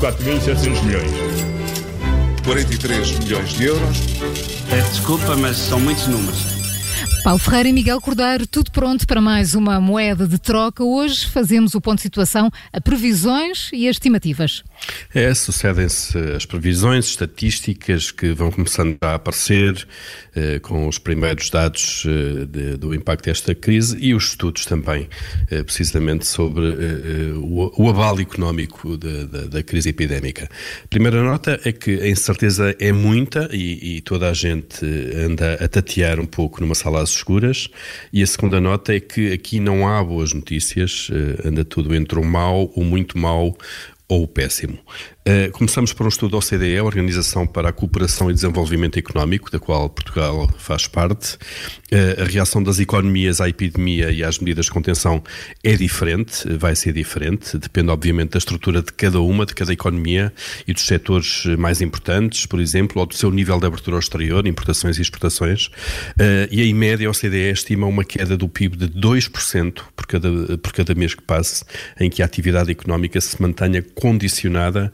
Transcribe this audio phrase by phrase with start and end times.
[0.00, 1.10] 4.700 milhões.
[2.44, 3.98] 43 milhões de euros.
[4.90, 6.63] Desculpa, mas são muitos números.
[7.24, 10.84] Paulo Ferreira e Miguel Cordeiro, tudo pronto para mais uma moeda de troca.
[10.84, 14.62] Hoje fazemos o ponto de situação a previsões e as estimativas.
[15.14, 19.88] É, sucedem-se as previsões estatísticas que vão começando a aparecer
[20.36, 25.08] eh, com os primeiros dados eh, de, do impacto desta crise e os estudos também,
[25.50, 30.46] eh, precisamente sobre eh, eh, o, o, abalo económico de, de, da crise epidémica.
[30.84, 34.84] A primeira nota é que a incerteza é muita e, e, toda a gente
[35.16, 37.68] anda a tatear um pouco numa sala escuras
[38.12, 42.18] e a segunda nota é que aqui não há boas notícias, eh, anda tudo entre
[42.18, 43.56] o mau, o muito mau
[44.08, 44.78] ou o péssimo.
[45.26, 49.50] Uh, começamos por um estudo da OCDE, a Organização para a Cooperação e Desenvolvimento Económico,
[49.50, 51.36] da qual Portugal faz parte.
[51.90, 55.24] Uh, a reação das economias à epidemia e às medidas de contenção
[55.62, 60.30] é diferente, vai ser diferente, depende obviamente da estrutura de cada uma, de cada economia
[60.68, 64.46] e dos setores mais importantes, por exemplo, ou do seu nível de abertura ao exterior,
[64.46, 65.68] importações e exportações.
[66.20, 70.58] Uh, e em média a OCDE estima uma queda do PIB de 2% por cada,
[70.58, 71.64] por cada mês que passe,
[71.98, 74.92] em que a atividade económica se mantenha condicionada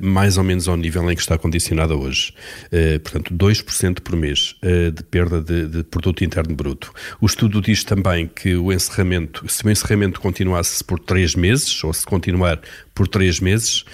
[0.00, 2.32] mais ou menos ao nível em que está condicionada hoje.
[2.66, 6.92] Uh, portanto, 2% por mês uh, de perda de, de, produto interno bruto.
[7.20, 11.92] O estudo diz também que o encerramento, se o encerramento continuasse por três meses, ou
[11.92, 12.60] se continuar
[12.94, 13.84] por três meses,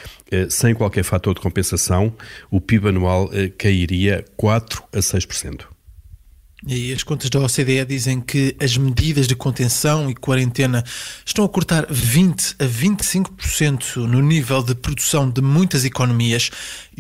[0.49, 2.15] sem qualquer fator de compensação,
[2.51, 5.70] o PIB anual cairia 4 a 6%.
[6.67, 10.85] E as contas da OCDE dizem que as medidas de contenção e quarentena
[11.25, 16.51] estão a cortar 20 a 25% no nível de produção de muitas economias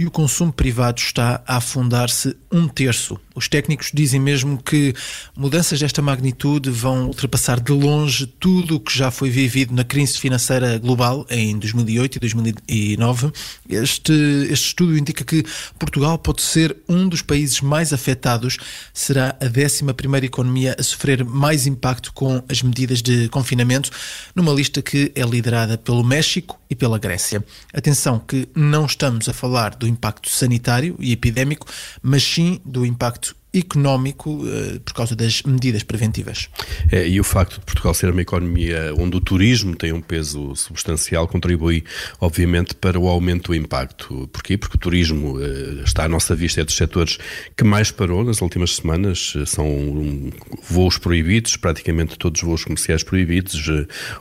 [0.00, 3.20] e o consumo privado está a afundar-se um terço.
[3.34, 4.94] Os técnicos dizem mesmo que
[5.36, 10.18] mudanças desta magnitude vão ultrapassar de longe tudo o que já foi vivido na crise
[10.18, 13.30] financeira global em 2008 e 2009.
[13.68, 14.12] Este,
[14.50, 15.44] este estudo indica que
[15.78, 18.56] Portugal pode ser um dos países mais afetados,
[18.94, 19.84] será a 11
[20.24, 23.90] economia a sofrer mais impacto com as medidas de confinamento,
[24.34, 27.44] numa lista que é liderada pelo México e pela Grécia.
[27.72, 31.66] Atenção que não estamos a falar do impacto sanitário e epidémico,
[32.02, 36.48] mas sim do impacto económico uh, por causa das medidas preventivas.
[36.90, 40.54] É, e o facto de Portugal ser uma economia onde o turismo tem um peso
[40.54, 41.84] substancial contribui,
[42.20, 44.28] obviamente, para o aumento do impacto.
[44.32, 44.56] Porquê?
[44.56, 47.18] Porque o turismo uh, está à nossa vista, é dos setores
[47.56, 49.34] que mais parou nas últimas semanas.
[49.46, 50.30] São um,
[50.68, 53.68] voos proibidos, praticamente todos os voos comerciais proibidos,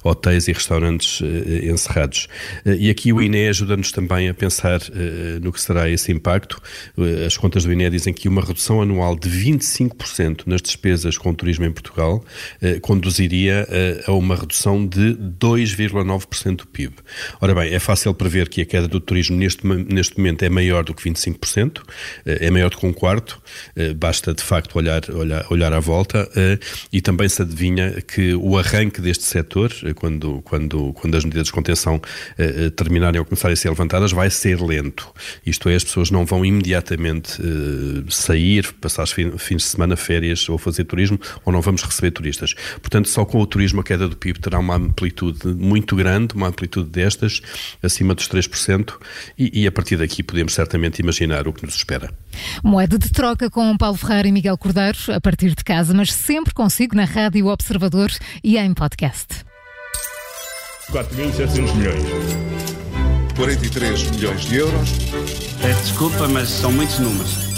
[0.04, 1.22] hotéis e restaurantes
[1.64, 2.28] encerrados.
[2.66, 4.80] e aqui o INE ajuda-nos também a pensar
[5.42, 6.62] no que será esse impacto.
[7.26, 11.66] as contas do INE dizem que uma redução anual de 25% nas despesas com turismo
[11.66, 12.24] em Portugal
[12.62, 16.96] eh, conduziria eh, a uma redução de 2,9% do PIB.
[17.42, 20.84] Ora bem, é fácil prever que a queda do turismo neste, neste momento é maior
[20.84, 21.82] do que 25%,
[22.26, 23.42] eh, é maior do que um quarto,
[23.76, 26.60] eh, basta de facto olhar, olhar, olhar à volta eh,
[26.92, 31.48] e também se adivinha que o arranque deste setor, eh, quando, quando, quando as medidas
[31.48, 32.02] de contenção
[32.76, 35.12] terminarem ou começarem a ser levantadas, vai ser lento.
[35.46, 37.38] Isto é, as pessoas não vão imediatamente
[38.10, 42.54] sair, passar fins de semana, férias ou fazer turismo, ou não vamos receber turistas.
[42.82, 46.48] Portanto, só com o turismo a queda do PIB terá uma amplitude muito grande, uma
[46.48, 47.42] amplitude destas,
[47.82, 48.94] acima dos 3%,
[49.38, 52.12] e, e a partir daqui podemos certamente imaginar o que nos espera.
[52.64, 56.54] Moeda de troca com Paulo Ferreira e Miguel Cordeiro, a partir de casa, mas sempre
[56.54, 58.12] consigo na Rádio Observador
[58.44, 59.28] e em podcast.
[60.92, 62.04] 4.700 milhões.
[63.36, 64.90] 43 milhões de euros.
[65.62, 67.49] Peço desculpa, mas são muitos números.